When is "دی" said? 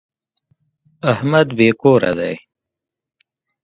2.19-2.35